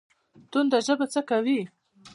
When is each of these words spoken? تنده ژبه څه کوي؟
تنده 0.51 0.79
ژبه 0.85 1.05
څه 1.13 1.21
کوي؟ 1.29 1.59